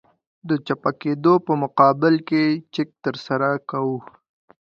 [0.49, 3.97] د چپه کېدو په مقابل کې چک ترسره کوو